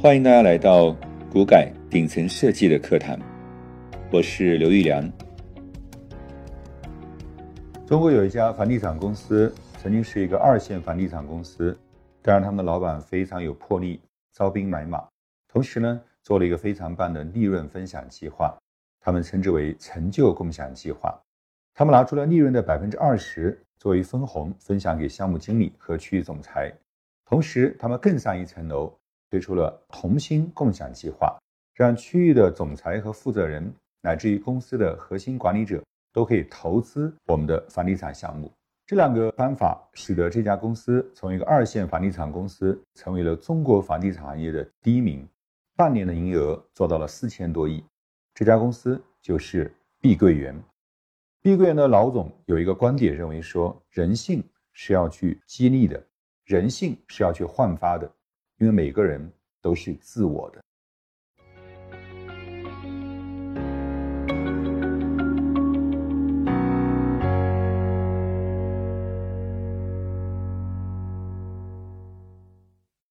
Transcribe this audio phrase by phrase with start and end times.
[0.00, 0.94] 欢迎大家来到
[1.30, 3.18] 股改顶层设计的课堂，
[4.12, 5.10] 我是刘玉良。
[7.86, 11.74] 中国有一家房地产公司，曾经是一个二线房地产公司，
[12.20, 14.00] 当然他们的老板非常有魄力，
[14.32, 15.02] 招兵买马，
[15.48, 18.54] 同时呢，做了一个非常棒的利润分享计划，
[19.00, 21.18] 他们称之为成就共享计划。
[21.74, 26.70] 他们拿出了利润的百分之二十作为分红，分享给项目经理和区域总裁。
[27.34, 28.96] 同时，他们更上一层楼，
[29.28, 31.36] 推出了同心共享计划，
[31.74, 38.48] 让区域的总裁和负责人，乃至于公司的核心管理者，都可以投资我们的房地产项目。
[38.86, 45.28] 这两个方法使得这家公司从一个二线房地产公司，成为了中国房地产行业的第一名，
[45.74, 47.84] 半年的营业额做到了四千多亿。
[48.32, 50.56] 这家公司就是碧桂园。
[51.42, 54.40] 碧桂园的老总有一个观点，认为说人性
[54.72, 56.00] 是要去激励的，
[56.44, 58.06] 人性是要去焕发的，
[58.58, 60.62] 因为每个人都是自我的。